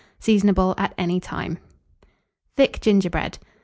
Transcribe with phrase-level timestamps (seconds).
[0.19, 1.59] Seasonable at any time.
[2.57, 3.37] THICK GINGERBREAD.